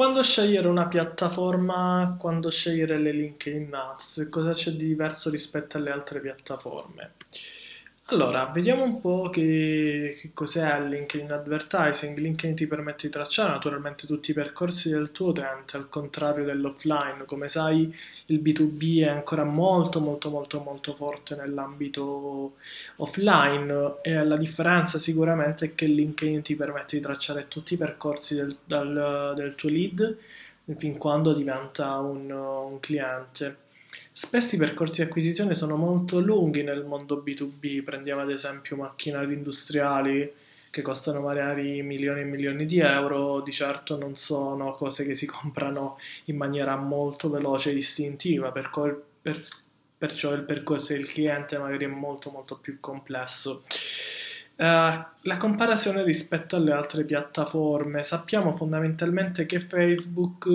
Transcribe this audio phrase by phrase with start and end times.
[0.00, 5.90] Quando scegliere una piattaforma, quando scegliere le LinkedIn Ads, cosa c'è di diverso rispetto alle
[5.90, 7.16] altre piattaforme?
[8.12, 12.18] Allora, vediamo un po' che, che cos'è il LinkedIn Advertising.
[12.18, 17.24] LinkedIn ti permette di tracciare naturalmente tutti i percorsi del tuo utente, al contrario dell'offline.
[17.24, 17.94] Come sai,
[18.26, 22.56] il B2B è ancora molto molto molto molto forte nell'ambito
[22.96, 28.34] offline e la differenza sicuramente è che LinkedIn ti permette di tracciare tutti i percorsi
[28.34, 30.16] del, del, del tuo lead
[30.76, 33.68] fin quando diventa un, un cliente.
[34.12, 39.34] Spesso i percorsi di acquisizione sono molto lunghi nel mondo B2B, prendiamo ad esempio macchinari
[39.34, 40.32] industriali
[40.70, 45.26] che costano magari milioni e milioni di euro, di certo non sono cose che si
[45.26, 48.70] comprano in maniera molto veloce e istintiva, per
[49.20, 49.40] per,
[49.98, 53.64] perciò il percorso del cliente magari è molto molto più complesso.
[54.56, 60.48] Uh, la comparazione rispetto alle altre piattaforme, sappiamo fondamentalmente che Facebook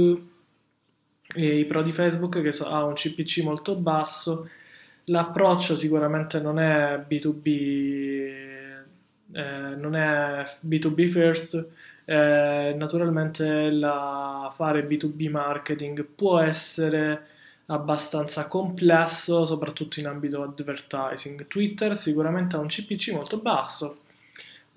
[1.35, 4.49] e i pro di Facebook che so, ha un CPC molto basso,
[5.05, 7.45] l'approccio sicuramente non è B2B,
[9.33, 11.67] eh, non è B2B first,
[12.05, 17.27] eh, naturalmente la, fare B2B marketing può essere
[17.67, 21.47] abbastanza complesso, soprattutto in ambito advertising.
[21.47, 24.04] Twitter sicuramente ha un CPC molto basso,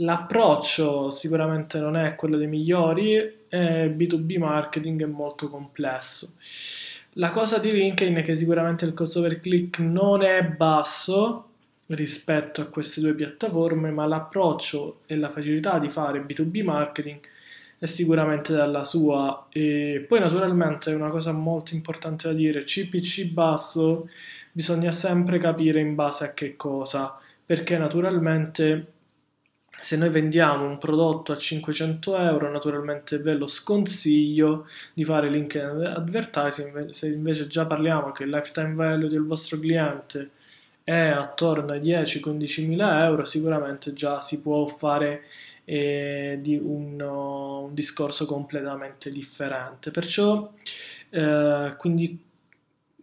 [0.01, 6.35] L'approccio sicuramente non è quello dei migliori e B2B marketing è molto complesso.
[7.15, 11.49] La cosa di LinkedIn è che sicuramente il costo per click non è basso
[11.87, 17.19] rispetto a queste due piattaforme, ma l'approccio e la facilità di fare B2B marketing
[17.77, 19.49] è sicuramente dalla sua.
[19.51, 24.09] E poi naturalmente una cosa molto importante da dire, CPC basso
[24.53, 28.93] bisogna sempre capire in base a che cosa, perché naturalmente
[29.81, 35.55] se noi vendiamo un prodotto a 500 euro, naturalmente ve lo sconsiglio di fare link
[35.57, 36.91] advertising.
[36.91, 40.31] Se invece già parliamo che il lifetime value del vostro cliente
[40.83, 45.23] è attorno ai 10-15 mila euro, sicuramente già si può fare
[45.65, 49.91] eh, di un, un, discorso completamente differente.
[49.91, 50.51] Perciò,
[51.11, 52.19] eh, quindi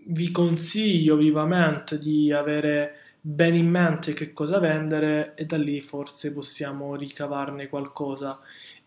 [0.07, 6.31] vi consiglio vivamente di avere bene in mente che cosa vendere e da lì forse
[6.31, 8.39] possiamo ricavarne qualcosa.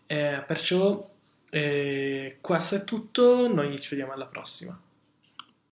[0.05, 1.09] Eh, perciò
[1.49, 4.79] eh, questo è tutto, noi ci vediamo alla prossima.